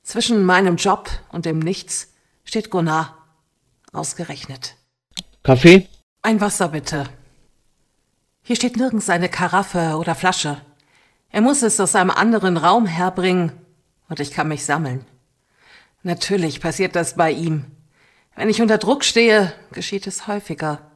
Zwischen 0.01 0.43
meinem 0.43 0.75
Job 0.75 1.09
und 1.29 1.45
dem 1.45 1.59
Nichts 1.59 2.13
steht 2.43 2.69
Gunnar. 2.69 3.17
Ausgerechnet. 3.91 4.75
Kaffee? 5.43 5.87
Ein 6.23 6.41
Wasser 6.41 6.69
bitte. 6.69 7.05
Hier 8.41 8.55
steht 8.55 8.75
nirgends 8.75 9.09
eine 9.09 9.29
Karaffe 9.29 9.97
oder 9.97 10.15
Flasche. 10.15 10.61
Er 11.33 11.41
muss 11.41 11.63
es 11.63 11.79
aus 11.79 11.95
einem 11.95 12.11
anderen 12.11 12.57
Raum 12.57 12.85
herbringen 12.85 13.53
und 14.07 14.19
ich 14.19 14.29
kann 14.29 14.47
mich 14.47 14.65
sammeln. 14.65 15.03
Natürlich 16.03 16.61
passiert 16.61 16.95
das 16.95 17.15
bei 17.15 17.31
ihm. 17.31 17.65
Wenn 18.35 18.49
ich 18.49 18.61
unter 18.61 18.77
Druck 18.77 19.03
stehe, 19.03 19.51
geschieht 19.71 20.05
es 20.05 20.27
häufiger. 20.27 20.91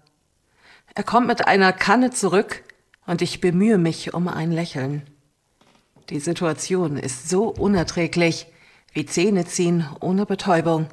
Er 0.94 1.02
kommt 1.02 1.26
mit 1.26 1.48
einer 1.48 1.74
Kanne 1.74 2.12
zurück 2.12 2.64
und 3.08 3.24
ich 3.24 3.42
bemühe 3.42 3.80
mich 3.80 4.14
um 4.14 4.28
ein 4.28 4.52
Lächeln. 4.52 5.02
Die 6.12 6.20
Situation 6.20 6.98
ist 6.98 7.28
so 7.30 7.46
unerträglich 7.48 8.46
wie 8.94 9.08
Zähne 9.08 9.46
ziehen 9.46 9.90
ohne 10.02 10.28
Betäubung. 10.28 10.86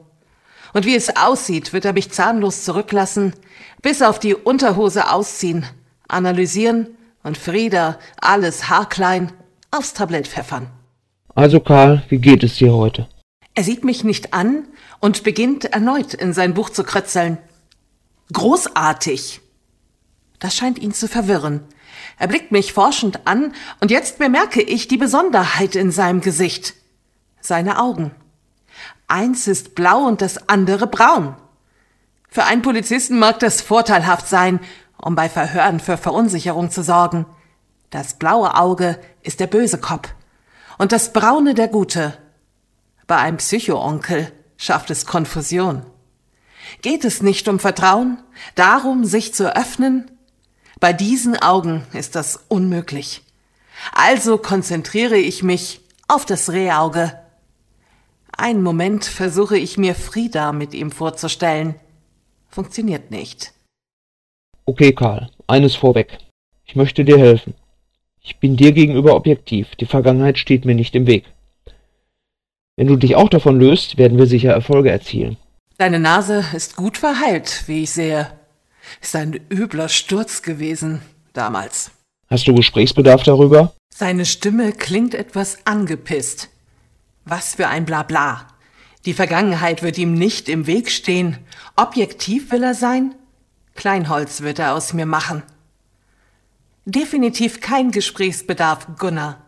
Und 0.72 0.86
wie 0.86 0.96
es 0.96 1.18
aussieht, 1.18 1.74
wird 1.74 1.84
er 1.84 1.92
mich 1.92 2.10
zahnlos 2.10 2.64
zurücklassen, 2.64 3.34
bis 3.82 4.00
auf 4.00 4.18
die 4.18 4.34
Unterhose 4.34 5.12
ausziehen, 5.12 5.66
analysieren 6.08 6.96
und 7.24 7.36
Frieda 7.36 7.98
alles 8.20 8.68
haarklein 8.68 9.32
aufs 9.72 9.94
Tablett 9.94 10.28
pfeffern. 10.28 10.68
Also 11.34 11.58
Karl, 11.58 12.04
wie 12.08 12.18
geht 12.18 12.44
es 12.44 12.56
dir 12.56 12.72
heute? 12.72 13.08
Er 13.56 13.64
sieht 13.64 13.84
mich 13.84 14.04
nicht 14.04 14.32
an 14.32 14.68
und 15.00 15.24
beginnt 15.24 15.64
erneut 15.64 16.14
in 16.14 16.32
sein 16.32 16.54
Buch 16.54 16.70
zu 16.70 16.84
kritzeln. 16.84 17.38
Großartig! 18.32 19.40
Das 20.38 20.56
scheint 20.56 20.78
ihn 20.78 20.92
zu 20.92 21.08
verwirren. 21.08 21.62
Er 22.18 22.28
blickt 22.28 22.52
mich 22.52 22.72
forschend 22.72 23.26
an, 23.26 23.54
und 23.80 23.90
jetzt 23.90 24.18
bemerke 24.18 24.60
ich 24.60 24.88
die 24.88 24.96
Besonderheit 24.96 25.74
in 25.74 25.90
seinem 25.90 26.20
Gesicht. 26.20 26.74
Seine 27.40 27.80
Augen. 27.80 28.12
Eins 29.08 29.46
ist 29.46 29.74
blau 29.74 30.06
und 30.06 30.20
das 30.20 30.48
andere 30.48 30.86
braun. 30.86 31.36
Für 32.28 32.44
einen 32.44 32.62
Polizisten 32.62 33.18
mag 33.18 33.38
das 33.38 33.60
vorteilhaft 33.60 34.28
sein, 34.28 34.60
um 34.96 35.14
bei 35.14 35.28
Verhören 35.28 35.80
für 35.80 35.96
Verunsicherung 35.96 36.70
zu 36.70 36.82
sorgen. 36.82 37.26
Das 37.90 38.14
blaue 38.14 38.56
Auge 38.56 38.98
ist 39.22 39.40
der 39.40 39.46
böse 39.46 39.78
Kopf 39.78 40.14
und 40.78 40.92
das 40.92 41.12
braune 41.12 41.54
der 41.54 41.68
Gute. 41.68 42.16
Bei 43.06 43.16
einem 43.16 43.36
Psychoonkel 43.36 44.32
schafft 44.56 44.90
es 44.90 45.06
Konfusion. 45.06 45.84
Geht 46.82 47.04
es 47.04 47.22
nicht 47.22 47.48
um 47.48 47.58
Vertrauen, 47.58 48.18
darum, 48.54 49.04
sich 49.04 49.34
zu 49.34 49.56
öffnen? 49.56 50.10
Bei 50.80 50.92
diesen 50.92 51.40
Augen 51.40 51.86
ist 51.92 52.14
das 52.14 52.40
unmöglich. 52.48 53.22
Also 53.92 54.38
konzentriere 54.38 55.16
ich 55.16 55.42
mich 55.42 55.80
auf 56.08 56.26
das 56.26 56.50
Rehauge. 56.50 57.18
Einen 58.36 58.62
Moment 58.62 59.04
versuche 59.06 59.56
ich 59.56 59.78
mir 59.78 59.94
Frieda 59.94 60.52
mit 60.52 60.74
ihm 60.74 60.90
vorzustellen. 60.90 61.76
Funktioniert 62.50 63.10
nicht. 63.10 63.53
Okay, 64.66 64.92
Karl, 64.92 65.30
eines 65.46 65.74
vorweg. 65.74 66.18
Ich 66.64 66.74
möchte 66.74 67.04
dir 67.04 67.18
helfen. 67.18 67.54
Ich 68.22 68.38
bin 68.38 68.56
dir 68.56 68.72
gegenüber 68.72 69.14
objektiv. 69.14 69.74
Die 69.76 69.84
Vergangenheit 69.84 70.38
steht 70.38 70.64
mir 70.64 70.74
nicht 70.74 70.94
im 70.94 71.06
Weg. 71.06 71.24
Wenn 72.76 72.86
du 72.86 72.96
dich 72.96 73.14
auch 73.14 73.28
davon 73.28 73.60
löst, 73.60 73.98
werden 73.98 74.18
wir 74.18 74.26
sicher 74.26 74.52
Erfolge 74.52 74.90
erzielen. 74.90 75.36
Deine 75.76 75.98
Nase 75.98 76.44
ist 76.54 76.76
gut 76.76 76.96
verheilt, 76.96 77.64
wie 77.66 77.82
ich 77.82 77.90
sehe. 77.90 78.30
Ist 79.02 79.14
ein 79.14 79.38
übler 79.50 79.88
Sturz 79.88 80.42
gewesen 80.42 81.02
damals. 81.34 81.90
Hast 82.28 82.48
du 82.48 82.54
Gesprächsbedarf 82.54 83.22
darüber? 83.22 83.74
Seine 83.94 84.24
Stimme 84.24 84.72
klingt 84.72 85.14
etwas 85.14 85.58
angepisst. 85.66 86.48
Was 87.24 87.54
für 87.54 87.68
ein 87.68 87.84
Blabla. 87.84 88.48
Die 89.04 89.12
Vergangenheit 89.12 89.82
wird 89.82 89.98
ihm 89.98 90.14
nicht 90.14 90.48
im 90.48 90.66
Weg 90.66 90.90
stehen. 90.90 91.38
Objektiv 91.76 92.50
will 92.50 92.62
er 92.62 92.74
sein? 92.74 93.14
Kleinholz 93.74 94.42
wird 94.42 94.58
er 94.58 94.74
aus 94.74 94.92
mir 94.92 95.06
machen. 95.06 95.42
Definitiv 96.84 97.60
kein 97.60 97.90
Gesprächsbedarf, 97.90 98.88
Gunnar. 98.98 99.38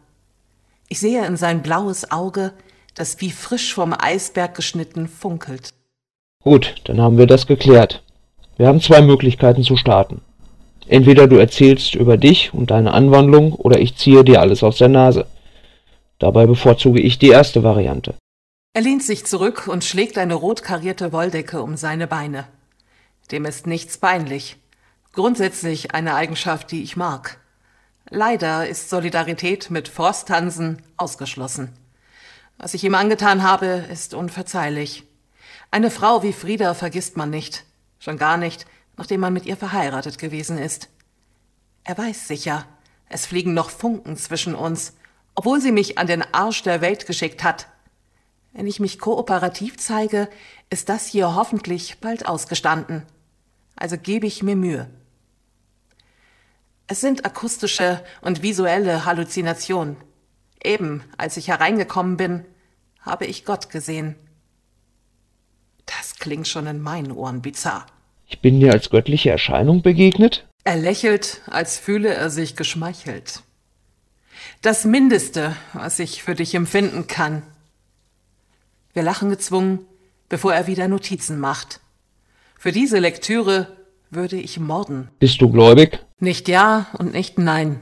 Ich 0.88 1.00
sehe 1.00 1.26
in 1.26 1.36
sein 1.36 1.62
blaues 1.62 2.10
Auge, 2.10 2.52
das 2.94 3.20
wie 3.20 3.30
frisch 3.30 3.74
vom 3.74 3.94
Eisberg 3.96 4.54
geschnitten 4.54 5.08
funkelt. 5.08 5.70
Gut, 6.42 6.76
dann 6.84 7.00
haben 7.00 7.18
wir 7.18 7.26
das 7.26 7.46
geklärt. 7.46 8.02
Wir 8.56 8.68
haben 8.68 8.80
zwei 8.80 9.02
Möglichkeiten 9.02 9.62
zu 9.62 9.76
starten. 9.76 10.22
Entweder 10.88 11.26
du 11.26 11.36
erzählst 11.36 11.94
über 11.94 12.16
dich 12.16 12.54
und 12.54 12.70
deine 12.70 12.92
Anwandlung 12.92 13.52
oder 13.52 13.80
ich 13.80 13.96
ziehe 13.96 14.24
dir 14.24 14.40
alles 14.40 14.62
aus 14.62 14.78
der 14.78 14.88
Nase. 14.88 15.26
Dabei 16.18 16.46
bevorzuge 16.46 17.00
ich 17.00 17.18
die 17.18 17.28
erste 17.28 17.62
Variante. 17.62 18.14
Er 18.72 18.82
lehnt 18.82 19.02
sich 19.02 19.26
zurück 19.26 19.68
und 19.68 19.84
schlägt 19.84 20.16
eine 20.16 20.34
rot 20.34 20.62
karierte 20.62 21.12
Wolldecke 21.12 21.60
um 21.60 21.76
seine 21.76 22.06
Beine. 22.06 22.46
Dem 23.30 23.44
ist 23.44 23.66
nichts 23.66 23.98
peinlich. 23.98 24.56
Grundsätzlich 25.12 25.94
eine 25.94 26.14
Eigenschaft, 26.14 26.70
die 26.70 26.82
ich 26.82 26.96
mag. 26.96 27.38
Leider 28.08 28.68
ist 28.68 28.88
Solidarität 28.88 29.70
mit 29.70 29.88
Forsthansen 29.88 30.82
ausgeschlossen. 30.96 31.72
Was 32.58 32.74
ich 32.74 32.84
ihm 32.84 32.94
angetan 32.94 33.42
habe, 33.42 33.84
ist 33.90 34.14
unverzeihlich. 34.14 35.04
Eine 35.70 35.90
Frau 35.90 36.22
wie 36.22 36.32
Frieda 36.32 36.74
vergisst 36.74 37.16
man 37.16 37.30
nicht. 37.30 37.64
Schon 37.98 38.18
gar 38.18 38.36
nicht, 38.36 38.66
nachdem 38.96 39.20
man 39.20 39.32
mit 39.32 39.46
ihr 39.46 39.56
verheiratet 39.56 40.18
gewesen 40.18 40.58
ist. 40.58 40.88
Er 41.82 41.98
weiß 41.98 42.28
sicher, 42.28 42.66
es 43.08 43.26
fliegen 43.26 43.54
noch 43.54 43.70
Funken 43.70 44.16
zwischen 44.16 44.54
uns, 44.54 44.94
obwohl 45.34 45.60
sie 45.60 45.72
mich 45.72 45.98
an 45.98 46.06
den 46.06 46.22
Arsch 46.34 46.62
der 46.62 46.80
Welt 46.80 47.06
geschickt 47.06 47.44
hat. 47.44 47.68
Wenn 48.52 48.66
ich 48.66 48.80
mich 48.80 48.98
kooperativ 48.98 49.76
zeige, 49.76 50.28
ist 50.70 50.88
das 50.88 51.06
hier 51.06 51.34
hoffentlich 51.34 52.00
bald 52.00 52.26
ausgestanden. 52.26 53.02
Also 53.76 53.96
gebe 53.98 54.26
ich 54.26 54.42
mir 54.42 54.56
Mühe. 54.56 54.90
Es 56.88 57.00
sind 57.00 57.24
akustische 57.24 58.02
und 58.20 58.42
visuelle 58.42 59.04
Halluzinationen. 59.04 59.96
Eben, 60.62 61.02
als 61.18 61.36
ich 61.36 61.48
hereingekommen 61.48 62.16
bin, 62.16 62.44
habe 63.00 63.26
ich 63.26 63.44
Gott 63.44 63.70
gesehen. 63.70 64.16
Das 65.84 66.16
klingt 66.18 66.48
schon 66.48 66.66
in 66.66 66.80
meinen 66.80 67.12
Ohren 67.12 67.42
bizarr. 67.42 67.86
Ich 68.28 68.40
bin 68.40 68.60
dir 68.60 68.72
als 68.72 68.90
göttliche 68.90 69.30
Erscheinung 69.30 69.82
begegnet? 69.82 70.46
Er 70.64 70.76
lächelt, 70.76 71.42
als 71.46 71.78
fühle 71.78 72.12
er 72.12 72.30
sich 72.30 72.56
geschmeichelt. 72.56 73.42
Das 74.62 74.84
Mindeste, 74.84 75.54
was 75.72 75.98
ich 76.00 76.22
für 76.22 76.34
dich 76.34 76.54
empfinden 76.54 77.06
kann. 77.06 77.42
Wir 78.92 79.04
lachen 79.04 79.30
gezwungen, 79.30 79.86
bevor 80.28 80.54
er 80.54 80.66
wieder 80.66 80.88
Notizen 80.88 81.38
macht. 81.38 81.80
Für 82.58 82.72
diese 82.72 82.98
Lektüre 82.98 83.68
würde 84.10 84.36
ich 84.36 84.58
morden. 84.58 85.08
Bist 85.18 85.40
du 85.40 85.50
gläubig? 85.50 86.04
Nicht 86.18 86.48
ja 86.48 86.86
und 86.98 87.12
nicht 87.12 87.38
nein. 87.38 87.80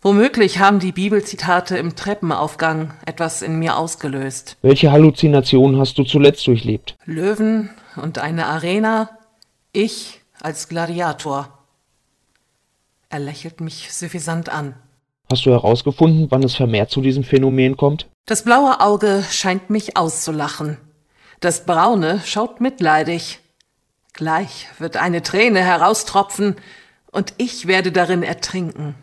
Womöglich 0.00 0.60
haben 0.60 0.78
die 0.78 0.92
Bibelzitate 0.92 1.76
im 1.76 1.96
Treppenaufgang 1.96 2.94
etwas 3.04 3.42
in 3.42 3.58
mir 3.58 3.76
ausgelöst. 3.76 4.56
Welche 4.62 4.92
Halluzinationen 4.92 5.80
hast 5.80 5.98
du 5.98 6.04
zuletzt 6.04 6.46
durchlebt? 6.46 6.96
Löwen 7.04 7.70
und 7.96 8.18
eine 8.18 8.46
Arena, 8.46 9.10
ich 9.72 10.20
als 10.40 10.68
Gladiator. 10.68 11.58
Er 13.10 13.18
lächelt 13.18 13.60
mich 13.60 13.92
suffisant 13.92 14.48
an. 14.48 14.74
Hast 15.30 15.44
du 15.44 15.50
herausgefunden, 15.50 16.30
wann 16.30 16.42
es 16.42 16.54
vermehrt 16.54 16.90
zu 16.90 17.00
diesem 17.00 17.24
Phänomen 17.24 17.76
kommt? 17.76 18.06
Das 18.24 18.44
blaue 18.44 18.80
Auge 18.80 19.24
scheint 19.30 19.68
mich 19.68 19.96
auszulachen. 19.96 20.78
Das 21.40 21.66
braune 21.66 22.20
schaut 22.24 22.60
mitleidig. 22.60 23.40
Gleich 24.18 24.66
wird 24.80 24.96
eine 24.96 25.22
Träne 25.22 25.60
heraustropfen 25.62 26.56
und 27.12 27.34
ich 27.36 27.68
werde 27.68 27.92
darin 27.92 28.24
ertrinken. 28.24 28.96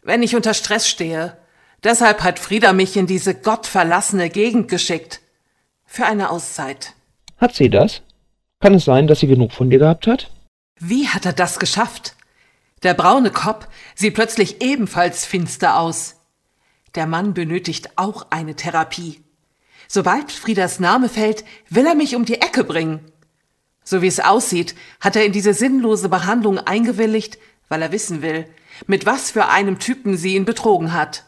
Wenn 0.00 0.22
ich 0.22 0.34
unter 0.34 0.54
Stress 0.54 0.88
stehe, 0.88 1.36
deshalb 1.84 2.22
hat 2.22 2.38
Frieda 2.38 2.72
mich 2.72 2.96
in 2.96 3.06
diese 3.06 3.34
gottverlassene 3.34 4.30
Gegend 4.30 4.68
geschickt. 4.68 5.20
Für 5.84 6.06
eine 6.06 6.30
Auszeit. 6.30 6.94
Hat 7.36 7.54
sie 7.54 7.68
das? 7.68 8.00
Kann 8.60 8.72
es 8.72 8.86
sein, 8.86 9.06
dass 9.06 9.20
sie 9.20 9.26
genug 9.26 9.52
von 9.52 9.68
dir 9.68 9.80
gehabt 9.80 10.06
hat? 10.06 10.30
Wie 10.80 11.06
hat 11.06 11.26
er 11.26 11.34
das 11.34 11.58
geschafft? 11.58 12.16
Der 12.84 12.94
braune 12.94 13.30
Kopf 13.30 13.68
sieht 13.94 14.14
plötzlich 14.14 14.62
ebenfalls 14.62 15.26
finster 15.26 15.78
aus. 15.78 16.14
Der 16.94 17.06
Mann 17.06 17.34
benötigt 17.34 17.98
auch 17.98 18.28
eine 18.30 18.56
Therapie. 18.56 19.20
Sobald 19.88 20.32
Friedas 20.32 20.80
Name 20.80 21.10
fällt, 21.10 21.44
will 21.68 21.84
er 21.84 21.94
mich 21.94 22.16
um 22.16 22.24
die 22.24 22.40
Ecke 22.40 22.64
bringen. 22.64 23.12
So 23.88 24.02
wie 24.02 24.08
es 24.08 24.18
aussieht, 24.18 24.74
hat 25.00 25.14
er 25.14 25.24
in 25.24 25.30
diese 25.30 25.54
sinnlose 25.54 26.08
Behandlung 26.08 26.58
eingewilligt, 26.58 27.38
weil 27.68 27.82
er 27.82 27.92
wissen 27.92 28.20
will, 28.20 28.44
mit 28.88 29.06
was 29.06 29.30
für 29.30 29.46
einem 29.46 29.78
Typen 29.78 30.16
sie 30.16 30.34
ihn 30.34 30.44
betrogen 30.44 30.92
hat. 30.92 31.22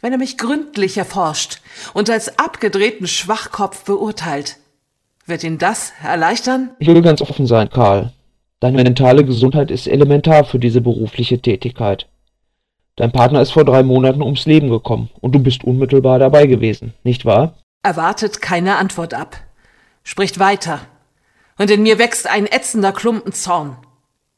Wenn 0.00 0.12
er 0.12 0.18
mich 0.18 0.38
gründlich 0.38 0.96
erforscht 0.96 1.60
und 1.92 2.08
als 2.08 2.38
abgedrehten 2.38 3.08
Schwachkopf 3.08 3.84
beurteilt, 3.84 4.58
wird 5.26 5.42
ihn 5.42 5.58
das 5.58 5.92
erleichtern? 6.04 6.70
Ich 6.78 6.86
will 6.86 7.02
ganz 7.02 7.20
offen 7.20 7.48
sein, 7.48 7.68
Karl. 7.68 8.12
Deine 8.60 8.84
mentale 8.84 9.24
Gesundheit 9.24 9.72
ist 9.72 9.88
elementar 9.88 10.44
für 10.44 10.60
diese 10.60 10.80
berufliche 10.80 11.42
Tätigkeit. 11.42 12.06
Dein 12.94 13.10
Partner 13.10 13.42
ist 13.42 13.50
vor 13.50 13.64
drei 13.64 13.82
Monaten 13.82 14.22
ums 14.22 14.46
Leben 14.46 14.70
gekommen 14.70 15.10
und 15.20 15.34
du 15.34 15.40
bist 15.40 15.64
unmittelbar 15.64 16.20
dabei 16.20 16.46
gewesen, 16.46 16.94
nicht 17.02 17.24
wahr? 17.24 17.54
Erwartet 17.82 18.40
keine 18.40 18.76
Antwort 18.76 19.14
ab. 19.14 19.36
Spricht 20.04 20.38
weiter. 20.38 20.80
Und 21.58 21.70
in 21.70 21.82
mir 21.82 21.98
wächst 21.98 22.26
ein 22.26 22.46
ätzender 22.46 22.92
Klumpen 22.92 23.32
Zorn. 23.32 23.76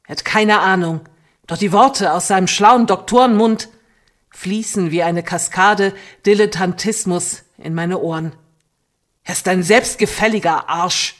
Er 0.07 0.12
hat 0.12 0.24
keine 0.24 0.61
Ahnung, 0.61 1.00
doch 1.46 1.57
die 1.57 1.72
Worte 1.72 2.12
aus 2.12 2.28
seinem 2.28 2.46
schlauen 2.46 2.87
Doktorenmund 2.87 3.68
fließen 4.31 4.90
wie 4.90 5.02
eine 5.02 5.22
Kaskade 5.22 5.92
Dilettantismus 6.26 7.44
in 7.59 7.74
meine 7.74 7.98
Ohren. 7.98 8.33
Er 9.24 9.33
ist 9.33 9.48
ein 9.48 9.62
selbstgefälliger 9.62 10.68
Arsch, 10.68 11.16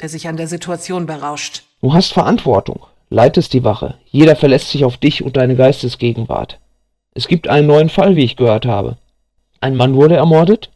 der 0.00 0.08
sich 0.08 0.28
an 0.28 0.36
der 0.36 0.48
Situation 0.48 1.06
berauscht. 1.06 1.64
Du 1.82 1.92
hast 1.92 2.12
Verantwortung, 2.12 2.86
leitest 3.10 3.52
die 3.52 3.64
Wache. 3.64 3.98
Jeder 4.06 4.36
verlässt 4.36 4.70
sich 4.70 4.84
auf 4.84 4.96
dich 4.96 5.22
und 5.22 5.36
deine 5.36 5.56
Geistesgegenwart. 5.56 6.58
Es 7.14 7.28
gibt 7.28 7.48
einen 7.48 7.66
neuen 7.66 7.90
Fall, 7.90 8.16
wie 8.16 8.24
ich 8.24 8.36
gehört 8.36 8.66
habe. 8.66 8.96
Ein 9.60 9.76
Mann 9.76 9.94
wurde 9.94 10.16
ermordet? 10.16 10.70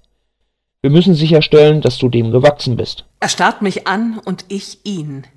Wir 0.80 0.90
müssen 0.90 1.14
sicherstellen, 1.14 1.80
dass 1.80 1.98
du 1.98 2.08
dem 2.08 2.32
gewachsen 2.32 2.76
bist. 2.76 3.04
Er 3.22 3.28
starrt 3.28 3.62
mich 3.62 3.86
an 3.86 4.18
und 4.18 4.46
ich 4.48 4.80
ihn. 4.82 5.28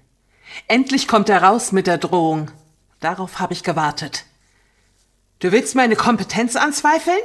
Endlich 0.67 1.07
kommt 1.07 1.29
er 1.29 1.43
raus 1.43 1.71
mit 1.71 1.85
der 1.85 1.99
Drohung. 1.99 2.49
Darauf 2.99 3.37
habe 3.37 3.53
ich 3.53 3.61
gewartet. 3.61 4.25
Du 5.37 5.51
willst 5.51 5.75
meine 5.75 5.95
Kompetenz 5.95 6.55
anzweifeln? 6.55 7.19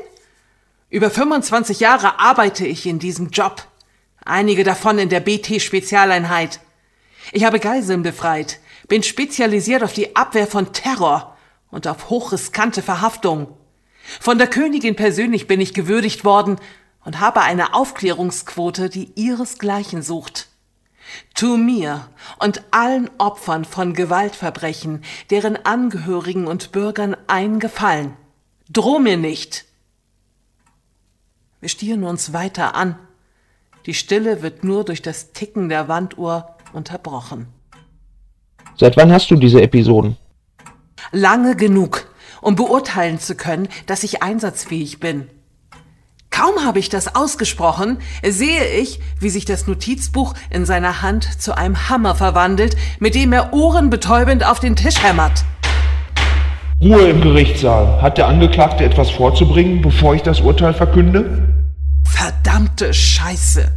Über 0.90 1.08
25 1.08 1.80
Jahre 1.80 2.20
arbeite 2.20 2.66
ich 2.66 2.84
in 2.84 2.98
diesem 2.98 3.30
Job 3.30 3.66
einige 4.22 4.62
davon 4.62 4.98
in 4.98 5.08
der 5.08 5.20
BT-Spezialeinheit. 5.20 6.60
Ich 7.32 7.44
habe 7.44 7.58
Geiseln 7.58 8.02
befreit, 8.02 8.60
bin 8.86 9.02
spezialisiert 9.02 9.82
auf 9.82 9.94
die 9.94 10.14
Abwehr 10.14 10.46
von 10.46 10.74
Terror 10.74 11.38
und 11.70 11.86
auf 11.86 12.10
hochriskante 12.10 12.82
Verhaftungen. 12.82 13.46
Von 14.20 14.36
der 14.36 14.46
Königin 14.46 14.94
persönlich 14.94 15.46
bin 15.46 15.62
ich 15.62 15.72
gewürdigt 15.72 16.26
worden 16.26 16.60
und 17.06 17.18
habe 17.18 17.40
eine 17.40 17.72
Aufklärungsquote, 17.72 18.90
die 18.90 19.10
ihresgleichen 19.14 20.02
sucht. 20.02 20.49
Tu 21.34 21.56
mir 21.56 22.08
und 22.38 22.62
allen 22.70 23.10
Opfern 23.18 23.64
von 23.64 23.94
Gewaltverbrechen, 23.94 25.02
deren 25.30 25.64
Angehörigen 25.64 26.46
und 26.46 26.72
Bürgern 26.72 27.16
einen 27.26 27.58
Gefallen. 27.58 28.16
Droh 28.68 28.98
mir 28.98 29.16
nicht. 29.16 29.64
Wir 31.60 31.68
stieren 31.68 32.04
uns 32.04 32.32
weiter 32.32 32.74
an. 32.74 32.98
Die 33.86 33.94
Stille 33.94 34.42
wird 34.42 34.64
nur 34.64 34.84
durch 34.84 35.02
das 35.02 35.32
Ticken 35.32 35.68
der 35.68 35.88
Wanduhr 35.88 36.56
unterbrochen. 36.72 37.48
Seit 38.76 38.96
wann 38.96 39.12
hast 39.12 39.30
du 39.30 39.36
diese 39.36 39.60
Episoden? 39.60 40.16
Lange 41.12 41.56
genug, 41.56 42.08
um 42.40 42.56
beurteilen 42.56 43.18
zu 43.18 43.34
können, 43.34 43.68
dass 43.86 44.04
ich 44.04 44.22
einsatzfähig 44.22 45.00
bin. 45.00 45.28
Kaum 46.30 46.64
habe 46.64 46.78
ich 46.78 46.88
das 46.88 47.14
ausgesprochen, 47.14 47.98
sehe 48.24 48.64
ich, 48.64 49.00
wie 49.18 49.30
sich 49.30 49.44
das 49.44 49.66
Notizbuch 49.66 50.34
in 50.48 50.64
seiner 50.64 51.02
Hand 51.02 51.40
zu 51.42 51.56
einem 51.56 51.88
Hammer 51.88 52.14
verwandelt, 52.14 52.76
mit 53.00 53.14
dem 53.14 53.32
er 53.32 53.52
ohrenbetäubend 53.52 54.46
auf 54.46 54.60
den 54.60 54.76
Tisch 54.76 55.02
hämmert. 55.02 55.44
Ruhe 56.80 57.10
im 57.10 57.20
Gerichtssaal. 57.20 58.00
Hat 58.00 58.16
der 58.16 58.28
Angeklagte 58.28 58.84
etwas 58.84 59.10
vorzubringen, 59.10 59.82
bevor 59.82 60.14
ich 60.14 60.22
das 60.22 60.40
Urteil 60.40 60.72
verkünde? 60.72 61.48
Verdammte 62.08 62.94
Scheiße. 62.94 63.70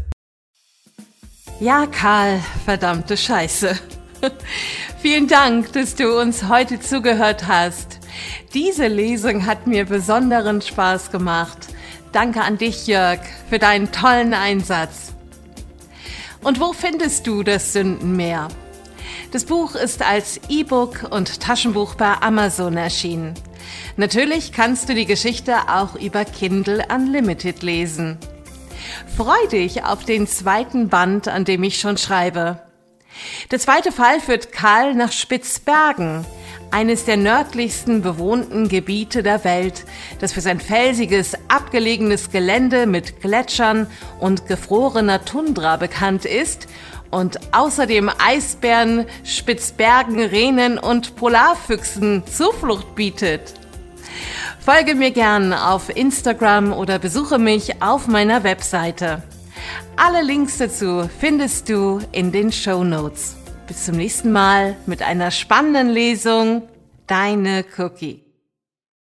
Ja, 1.59 1.85
Karl, 1.87 2.39
verdammte 2.65 3.17
Scheiße. 3.17 3.77
Vielen 5.01 5.27
Dank, 5.27 5.73
dass 5.73 5.95
du 5.95 6.17
uns 6.19 6.47
heute 6.47 6.79
zugehört 6.79 7.47
hast. 7.47 7.99
Diese 8.53 8.87
Lesung 8.87 9.45
hat 9.45 9.67
mir 9.67 9.85
besonderen 9.85 10.61
Spaß 10.61 11.11
gemacht. 11.11 11.67
Danke 12.13 12.43
an 12.43 12.59
dich, 12.59 12.85
Jörg, 12.85 13.19
für 13.49 13.57
deinen 13.57 13.91
tollen 13.91 14.35
Einsatz. 14.35 15.13
Und 16.43 16.59
wo 16.59 16.71
findest 16.71 17.25
du 17.25 17.41
das 17.41 17.73
Sündenmeer? 17.73 18.49
Das 19.31 19.45
Buch 19.45 19.73
ist 19.73 20.03
als 20.03 20.39
E-Book 20.47 21.07
und 21.09 21.39
Taschenbuch 21.39 21.95
bei 21.95 22.13
Amazon 22.21 22.77
erschienen. 22.77 23.33
Natürlich 23.97 24.51
kannst 24.51 24.89
du 24.89 24.93
die 24.93 25.07
Geschichte 25.07 25.55
auch 25.69 25.95
über 25.95 26.23
Kindle 26.23 26.85
Unlimited 26.93 27.63
lesen. 27.63 28.19
Freu 29.17 29.47
dich 29.51 29.83
auf 29.83 30.05
den 30.05 30.27
zweiten 30.27 30.89
Band, 30.89 31.27
an 31.27 31.45
dem 31.45 31.63
ich 31.63 31.79
schon 31.79 31.97
schreibe. 31.97 32.61
Der 33.49 33.57
zweite 33.57 33.91
Fall 33.91 34.19
führt 34.19 34.51
Karl 34.51 34.93
nach 34.93 35.11
Spitzbergen, 35.11 36.25
eines 36.73 37.05
der 37.05 37.17
nördlichsten 37.17 38.01
bewohnten 38.01 38.67
Gebiete 38.67 39.21
der 39.21 39.43
Welt, 39.43 39.85
das 40.19 40.33
für 40.33 40.41
sein 40.41 40.59
felsiges, 40.59 41.35
abgelegenes 41.47 42.31
Gelände 42.31 42.87
mit 42.87 43.21
Gletschern 43.21 43.85
und 44.19 44.47
gefrorener 44.47 45.23
Tundra 45.23 45.77
bekannt 45.77 46.25
ist 46.25 46.67
und 47.11 47.39
außerdem 47.53 48.09
Eisbären, 48.17 49.05
Spitzbergen, 49.23 50.19
Renen 50.19 50.79
und 50.79 51.15
Polarfüchsen 51.15 52.23
Zuflucht 52.25 52.95
bietet. 52.95 53.53
Folge 54.59 54.95
mir 54.95 55.11
gern 55.11 55.53
auf 55.53 55.95
Instagram 55.95 56.73
oder 56.73 56.97
besuche 56.97 57.37
mich 57.37 57.83
auf 57.83 58.07
meiner 58.07 58.43
Webseite. 58.43 59.21
Alle 59.95 60.23
Links 60.23 60.57
dazu 60.57 61.07
findest 61.19 61.69
du 61.69 61.99
in 62.11 62.31
den 62.31 62.51
Show 62.51 62.83
Notes. 62.83 63.42
Bis 63.73 63.85
zum 63.85 63.95
nächsten 63.95 64.31
Mal 64.31 64.75
mit 64.85 65.01
einer 65.01 65.31
spannenden 65.31 65.89
Lesung. 65.89 66.61
Deine 67.07 67.65
Cookie. 67.75 68.23